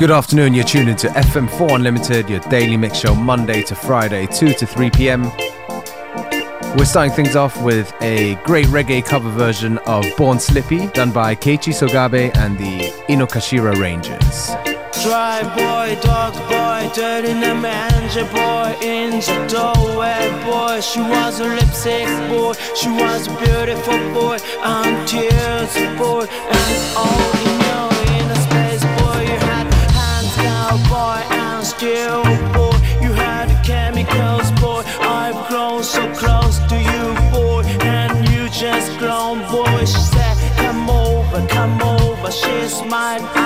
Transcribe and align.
Good 0.00 0.10
afternoon, 0.10 0.54
you're 0.54 0.64
tuned 0.64 0.88
into 0.88 1.08
FM4 1.08 1.74
Unlimited, 1.74 2.30
your 2.30 2.40
daily 2.48 2.78
mix 2.78 2.96
show 2.96 3.14
Monday 3.14 3.62
to 3.64 3.74
Friday, 3.74 4.26
2 4.28 4.54
to 4.54 4.66
3 4.66 4.88
pm. 4.88 5.30
We're 6.74 6.86
starting 6.86 7.12
things 7.12 7.36
off 7.36 7.60
with 7.62 7.92
a 8.00 8.36
great 8.36 8.64
reggae 8.68 9.04
cover 9.04 9.28
version 9.28 9.76
of 9.80 10.06
Born 10.16 10.40
Slippy, 10.40 10.86
done 10.94 11.12
by 11.12 11.34
Keiichi 11.34 11.74
Sogabe 11.74 12.34
and 12.38 12.56
the 12.56 12.90
Inokashira 13.10 13.78
Rangers. 13.78 14.46
Dry 15.04 15.42
boy, 15.54 16.00
dog 16.00 16.32
boy, 16.48 16.90
dirty 16.94 17.34
name 17.34 17.60
manager 17.60 18.24
boy, 18.24 18.74
in 18.80 19.10
the 19.10 19.46
doorway 19.50 20.30
boy. 20.46 20.80
She 20.80 21.00
was 21.00 21.40
a 21.40 21.44
lipstick 21.44 22.08
boy, 22.30 22.54
she 22.74 22.88
was 22.88 23.26
a 23.26 23.36
beautiful 23.36 23.98
boy, 24.14 24.38
tears 25.04 25.74
boy, 25.98 26.24
and 26.24 26.96
all 26.96 27.34
you 27.44 27.69
still 31.80 32.22
boy 32.52 32.76
You 33.00 33.10
had 33.14 33.48
the 33.48 33.58
chemicals 33.64 34.50
boy. 34.60 34.82
I've 35.00 35.48
grown 35.48 35.82
so 35.82 36.02
close 36.14 36.58
to 36.70 36.76
you 36.76 37.04
boy 37.32 37.62
And 37.80 38.28
you 38.28 38.50
just 38.50 38.98
grown 38.98 39.38
boy. 39.50 39.80
She 39.86 40.02
said 40.14 40.36
come 40.56 40.90
over, 40.90 41.46
come 41.48 41.80
over 41.80 42.30
She 42.30 42.68
smiled 42.68 43.39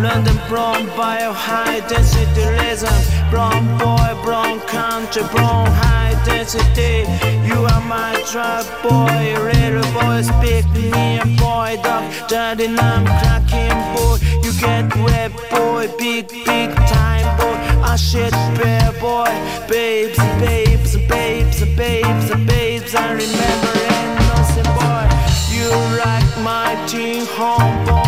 London 0.00 0.38
brown 0.48 0.86
bio 0.96 1.32
high 1.32 1.80
density 1.88 2.44
rhythm. 2.46 2.94
Brown 3.30 3.66
boy, 3.78 4.10
brown 4.22 4.60
country, 4.60 5.22
brown 5.32 5.66
high 5.66 6.14
density. 6.24 7.02
You 7.48 7.66
are 7.66 7.80
my 7.82 8.14
drug 8.30 8.64
boy, 8.80 9.34
little 9.42 9.82
boy, 9.92 10.22
speak 10.22 10.64
me 10.70 11.18
a 11.18 11.24
boy, 11.36 11.80
dog. 11.82 12.04
Daddy, 12.28 12.66
I'm 12.68 13.04
cracking 13.20 13.78
boy. 13.94 14.18
You 14.44 14.52
get 14.60 14.94
wet 15.02 15.32
boy, 15.50 15.88
big, 15.98 16.28
big 16.28 16.70
time 16.86 17.28
boy. 17.36 17.58
I 17.82 17.96
shit 17.96 18.30
bear 18.56 18.92
boy, 19.00 19.32
babes, 19.68 20.18
babes, 20.38 20.96
babes, 21.08 21.60
babes, 21.76 22.30
babes. 22.46 22.94
I 22.94 23.10
remember 23.22 23.72
innocent 23.98 24.68
boy. 24.78 25.04
You 25.50 25.70
like 25.98 26.30
my 26.44 26.70
teen 26.86 27.26
homeboy 27.26 28.07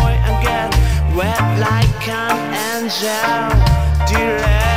wet 1.15 1.59
like 1.59 2.07
an 2.07 2.83
angel. 2.83 4.07
Delay. 4.07 4.70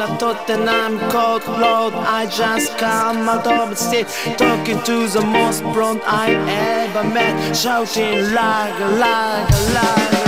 I 0.00 0.16
thought 0.16 0.46
that 0.46 0.66
I'm 0.66 0.98
cold 1.10 1.44
blood. 1.44 1.92
I 1.92 2.24
just 2.24 2.78
come 2.78 3.28
out 3.28 3.46
of 3.46 3.68
the 3.68 3.76
state, 3.76 4.06
talking 4.38 4.82
to 4.84 5.06
the 5.08 5.20
most 5.20 5.62
blonde 5.62 6.00
I 6.06 6.32
ever 6.32 7.04
met, 7.04 7.54
shouting 7.54 8.32
like, 8.32 8.80
like, 8.98 9.50
like, 9.74 10.19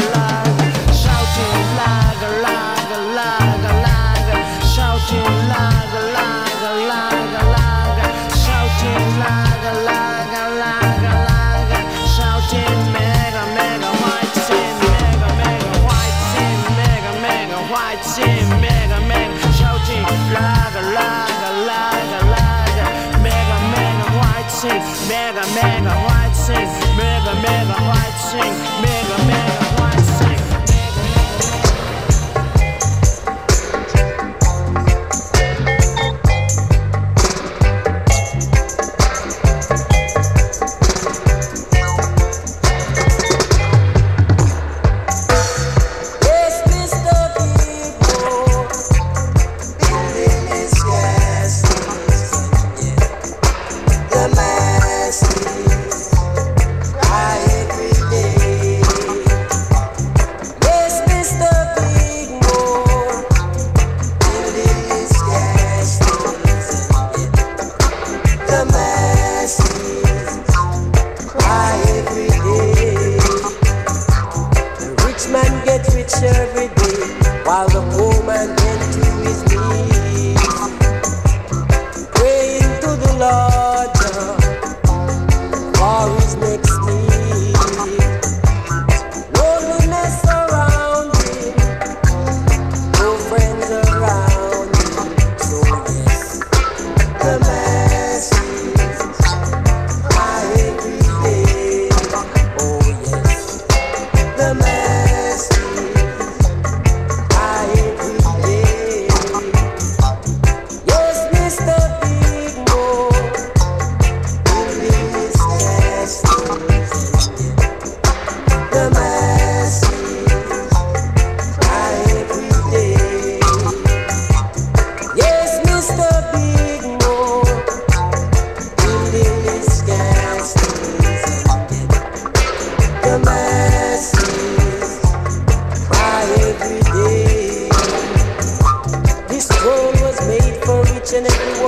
each 141.12 141.18
and 141.18 141.61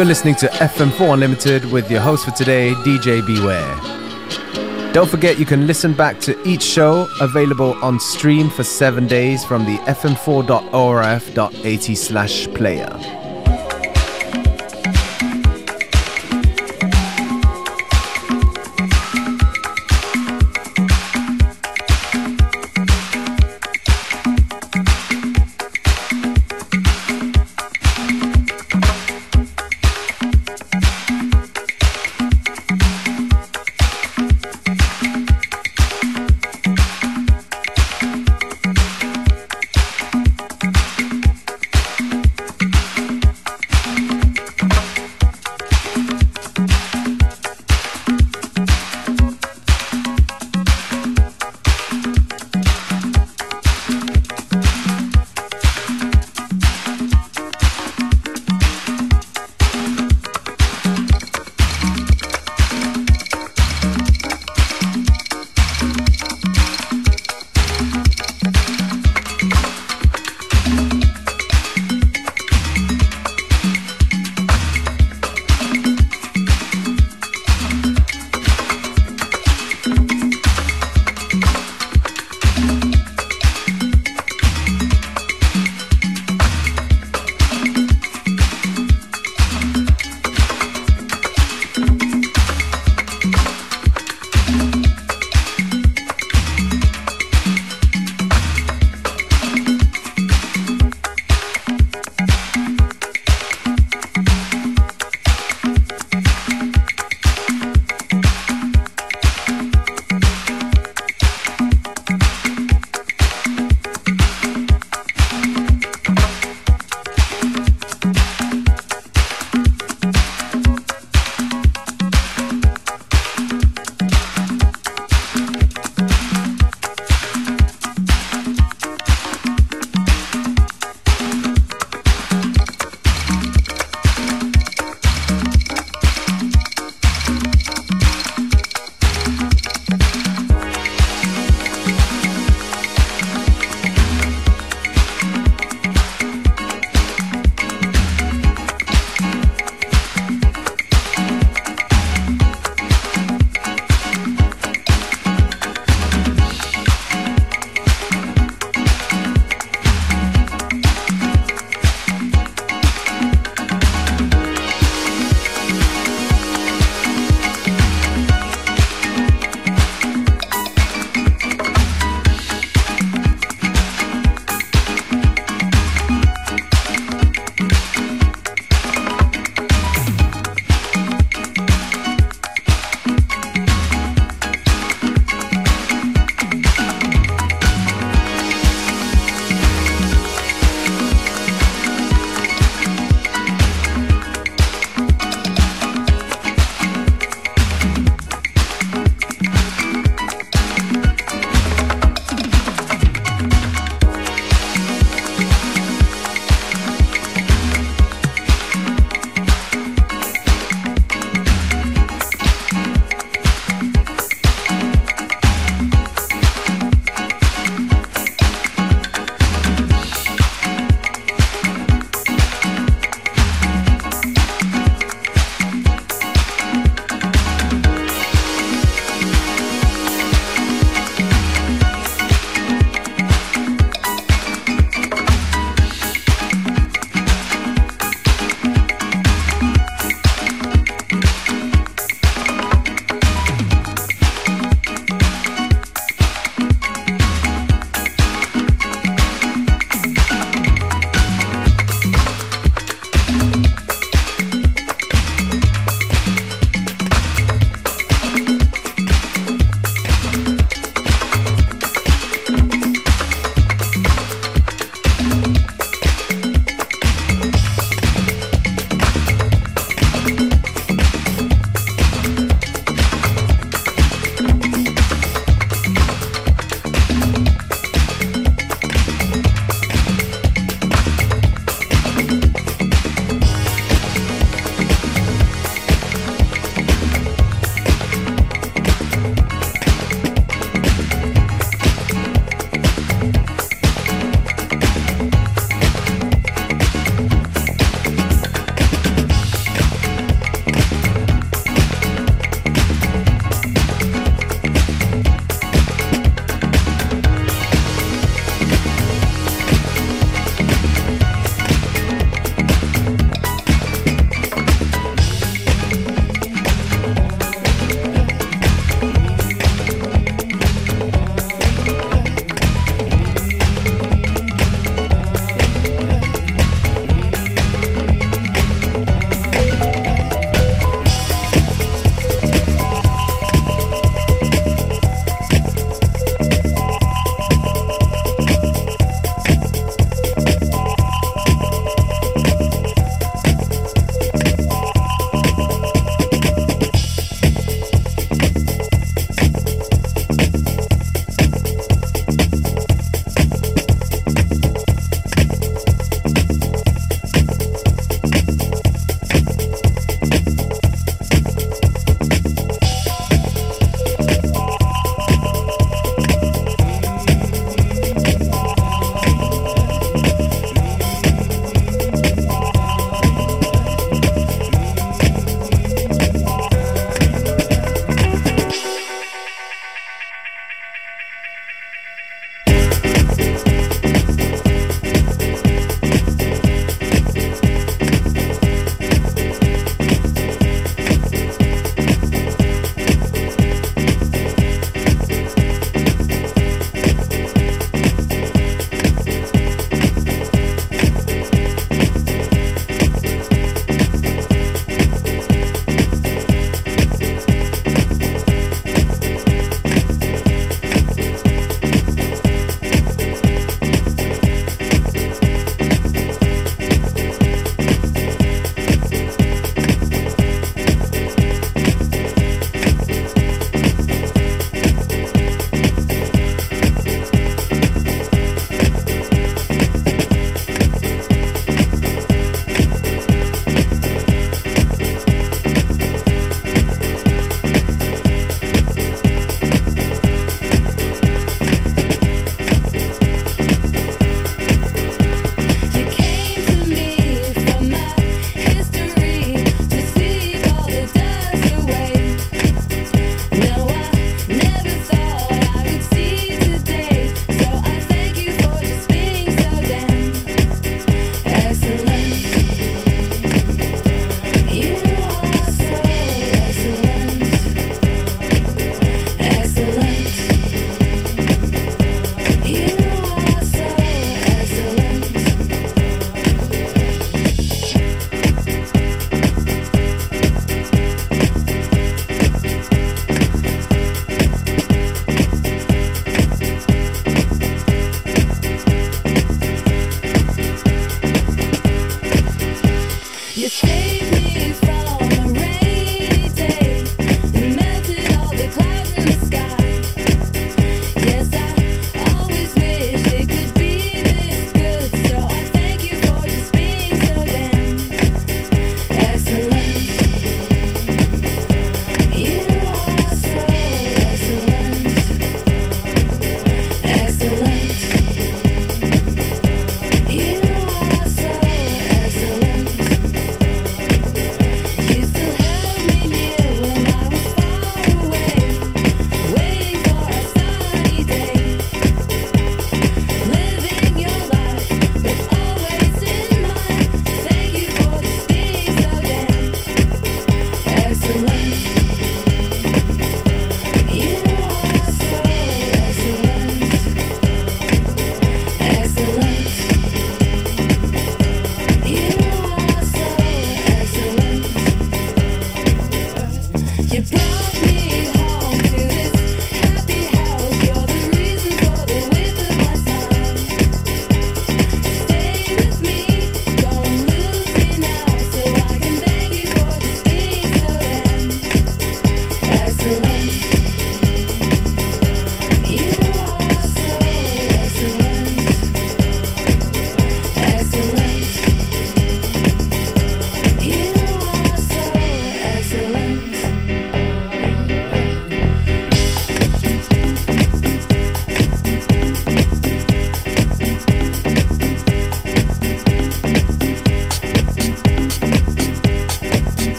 You're 0.00 0.06
listening 0.06 0.36
to 0.36 0.46
FM4 0.46 1.12
Unlimited 1.12 1.66
with 1.66 1.90
your 1.90 2.00
host 2.00 2.24
for 2.24 2.30
today, 2.30 2.72
DJ 2.86 3.20
Beware. 3.26 3.76
Don't 4.94 5.10
forget 5.10 5.38
you 5.38 5.44
can 5.44 5.66
listen 5.66 5.92
back 5.92 6.18
to 6.20 6.42
each 6.48 6.62
show 6.62 7.06
available 7.20 7.74
on 7.84 8.00
stream 8.00 8.48
for 8.48 8.64
seven 8.64 9.06
days 9.06 9.44
from 9.44 9.66
the 9.66 9.76
fm4.orf.at 9.80 11.96
slash 11.98 12.46
player. 12.54 13.09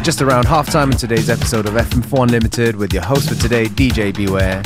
Just 0.00 0.22
around 0.22 0.46
halftime 0.46 0.90
in 0.90 0.96
today's 0.96 1.28
episode 1.28 1.66
of 1.66 1.74
FM4 1.74 2.22
Unlimited 2.22 2.76
with 2.76 2.92
your 2.92 3.02
host 3.02 3.28
for 3.28 3.34
today, 3.34 3.66
DJ 3.66 4.14
Beware. 4.14 4.62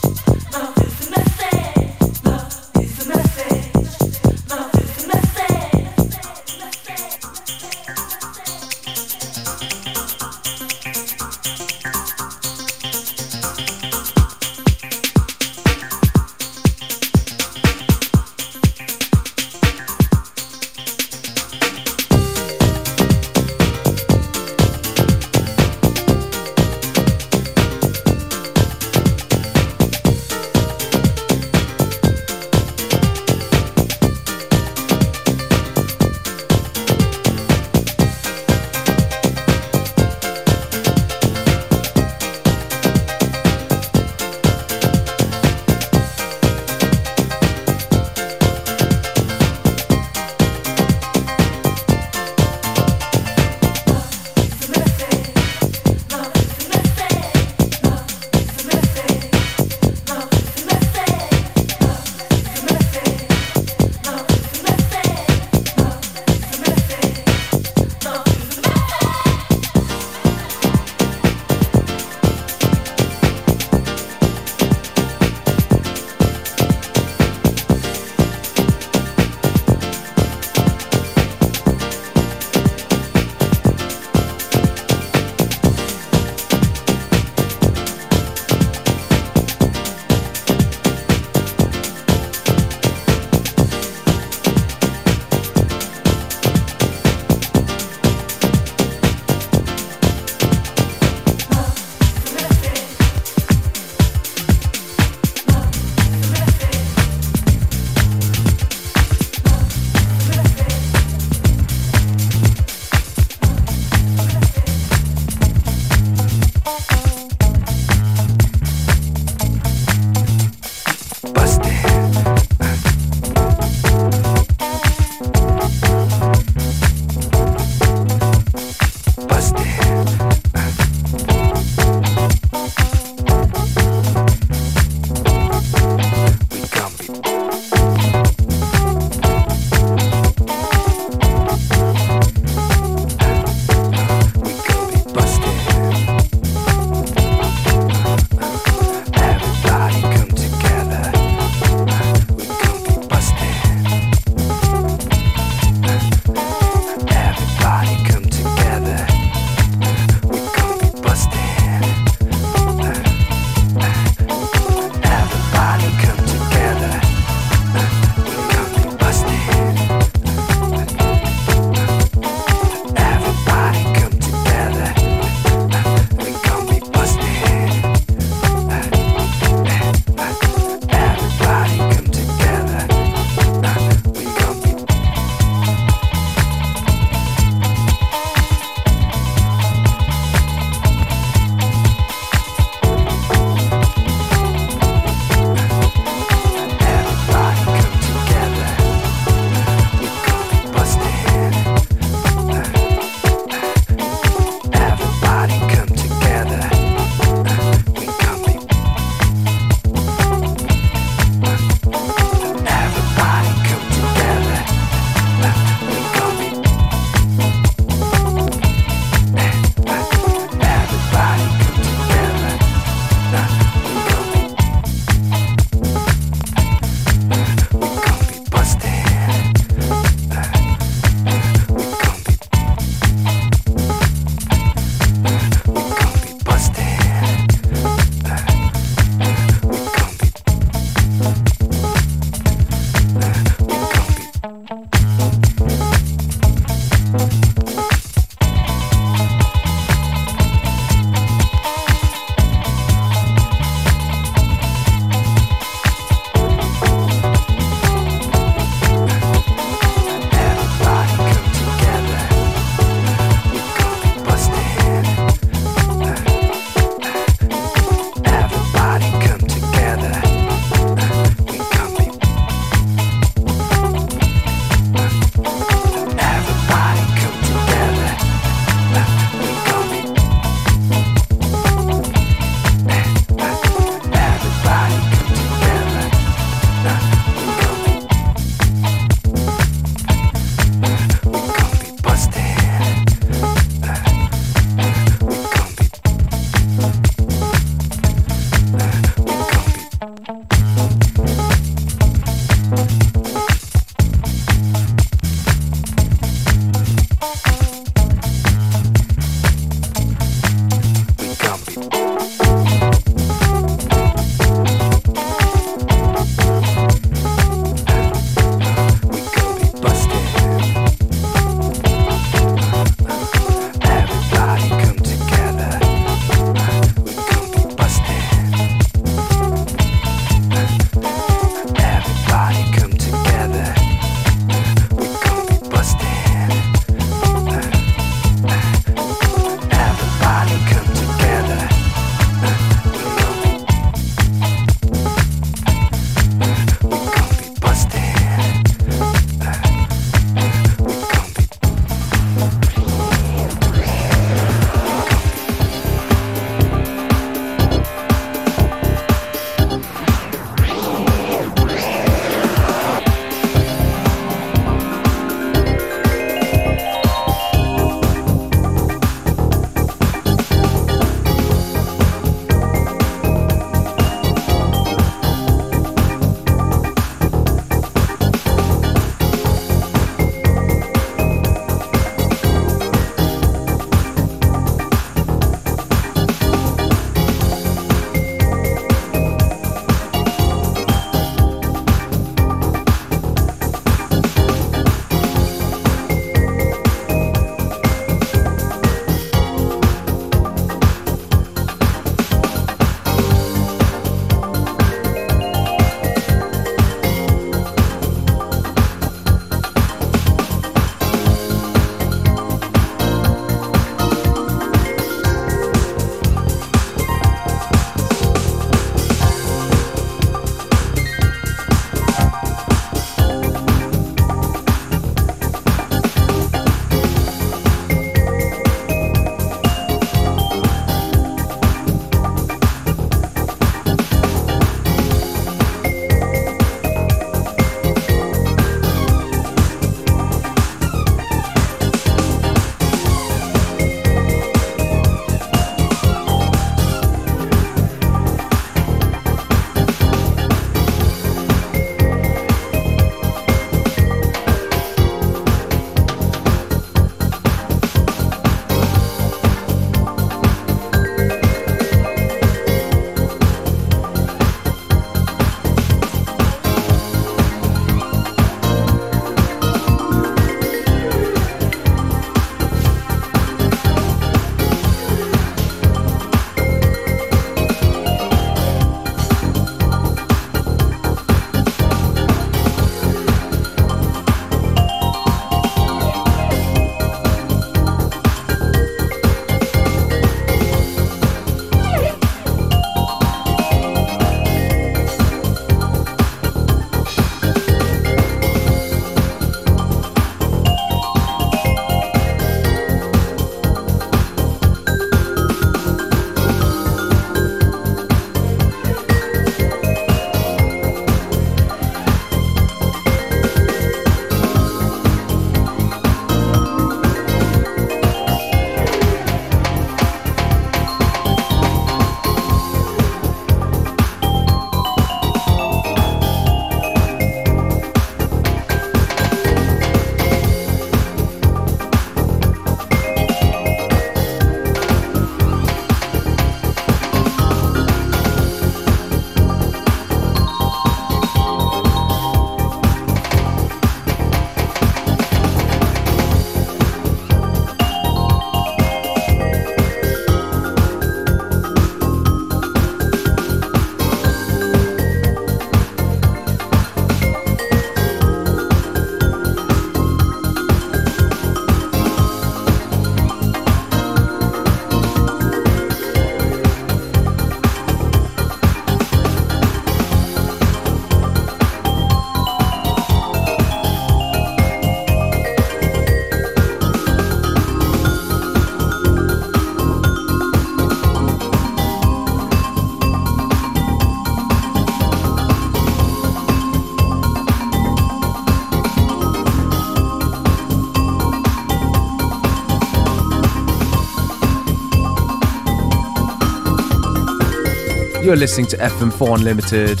Listening 598.38 598.66
to 598.66 598.76
FM4 598.76 599.38
Unlimited, 599.38 600.00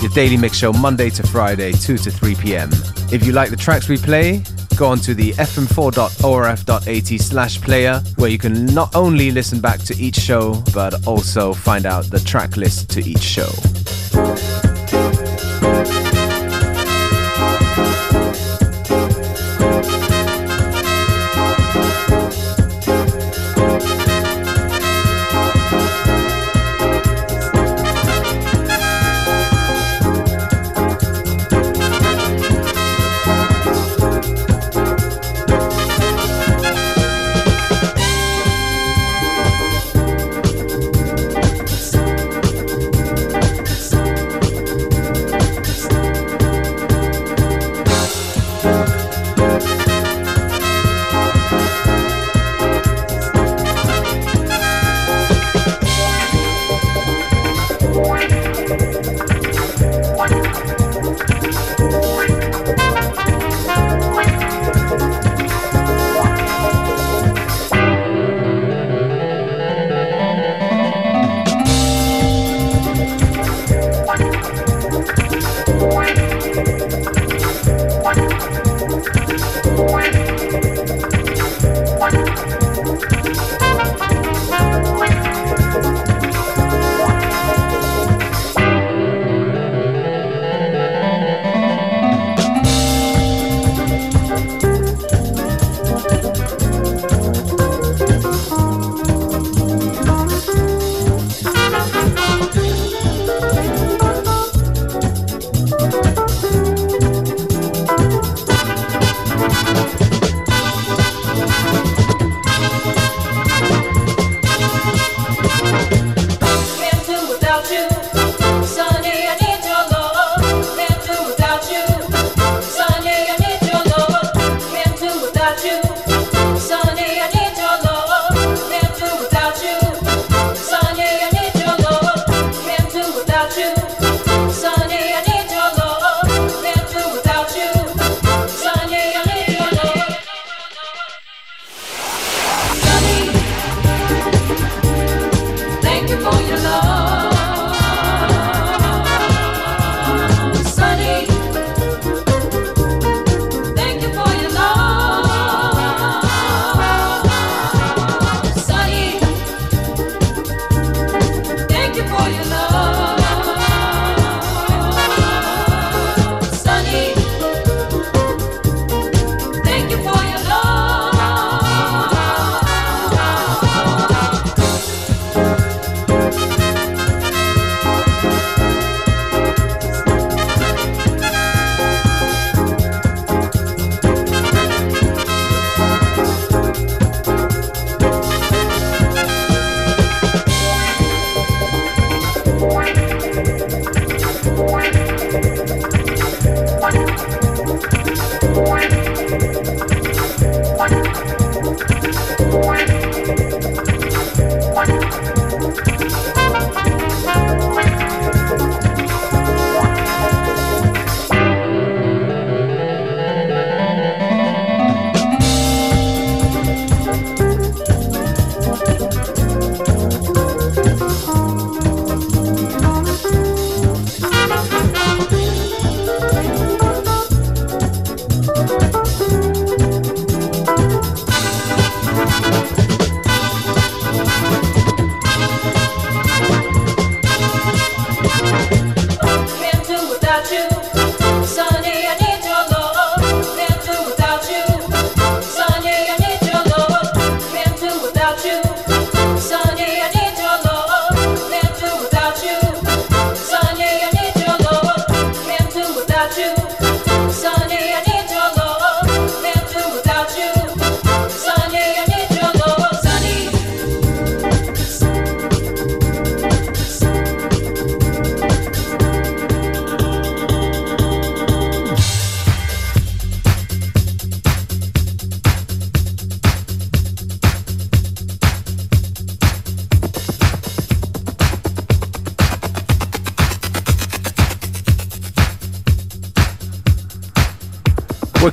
your 0.00 0.10
daily 0.10 0.36
mix 0.36 0.56
show 0.56 0.72
Monday 0.72 1.10
to 1.10 1.22
Friday, 1.22 1.70
2 1.72 1.96
to 1.98 2.10
3 2.10 2.34
p.m. 2.34 2.70
If 3.12 3.24
you 3.24 3.32
like 3.32 3.50
the 3.50 3.56
tracks 3.56 3.88
we 3.88 3.96
play, 3.96 4.42
go 4.76 4.88
on 4.88 4.98
to 5.00 5.14
the 5.14 5.32
fm4.orf.at 5.32 7.20
slash 7.20 7.60
player, 7.60 8.00
where 8.16 8.30
you 8.30 8.38
can 8.38 8.66
not 8.66 8.94
only 8.96 9.30
listen 9.30 9.60
back 9.60 9.80
to 9.80 9.96
each 9.96 10.16
show, 10.16 10.62
but 10.74 11.06
also 11.06 11.52
find 11.52 11.86
out 11.86 12.04
the 12.06 12.20
track 12.20 12.56
list 12.56 12.90
to 12.90 13.00
each 13.00 13.22
show. 13.22 13.48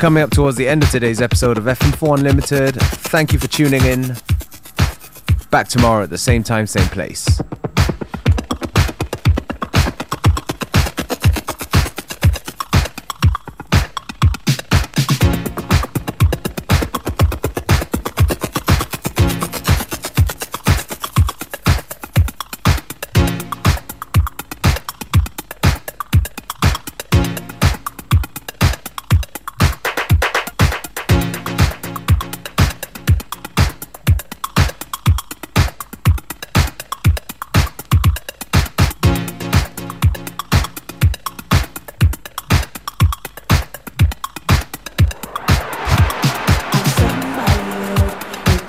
Coming 0.06 0.22
up 0.22 0.30
towards 0.30 0.56
the 0.56 0.68
end 0.68 0.84
of 0.84 0.92
today's 0.92 1.20
episode 1.20 1.58
of 1.58 1.64
FM4 1.64 2.20
Unlimited. 2.20 2.76
Thank 2.76 3.34
you 3.34 3.40
for 3.40 3.48
tuning 3.48 3.84
in. 3.86 4.16
Back 5.50 5.68
tomorrow 5.68 6.04
at 6.04 6.12
the 6.12 6.18
same 6.20 6.44
time, 6.44 6.68
same 6.68 6.88
place. 6.90 7.42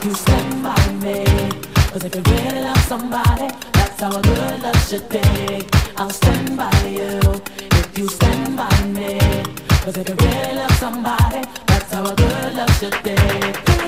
you 0.07 0.14
stand 0.14 0.62
by 0.62 0.92
me. 1.04 1.24
Cause 1.90 2.04
if 2.04 2.14
you 2.14 2.22
really 2.22 2.61
love 2.61 2.78
somebody, 2.82 3.48
that's 3.72 4.00
how 4.00 4.16
a 4.16 4.22
good 4.22 4.62
love 4.62 4.88
should 4.88 5.09
be. 5.09 5.66
I'll 5.96 6.11
stand 6.11 6.57
by 6.57 6.70
you 6.86 7.18
if 7.80 7.98
you 7.98 8.07
stand 8.09 8.57
by 8.57 8.70
me. 8.86 9.18
Cause 9.82 9.96
if 9.96 10.09
you 10.09 10.14
really 10.14 10.54
love 10.54 10.72
somebody, 10.72 11.42
that's 11.66 11.92
how 11.92 12.04
a 12.04 12.14
good 12.14 12.54
love 12.54 12.72
should 12.78 13.02
be. 13.02 13.86